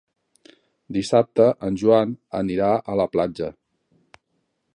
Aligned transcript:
Dissabte 0.97 1.47
en 1.69 1.77
Joan 1.83 2.17
anirà 2.41 2.71
a 2.79 2.97
la 3.05 3.09
platja. 3.17 3.53